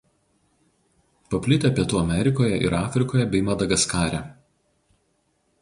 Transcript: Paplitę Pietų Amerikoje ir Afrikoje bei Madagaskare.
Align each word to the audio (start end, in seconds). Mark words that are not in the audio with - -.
Paplitę 1.33 1.71
Pietų 1.81 2.01
Amerikoje 2.01 2.57
ir 2.69 2.77
Afrikoje 2.79 3.29
bei 3.35 3.45
Madagaskare. 3.51 4.27